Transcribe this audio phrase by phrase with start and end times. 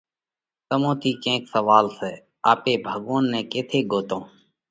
[0.67, 2.11] تمون ٿِي ڪينڪ سوئال سئہ؟
[2.51, 4.27] آپي ڀڳوونَ نئہ ڪيٿئہ ڳوتونه؟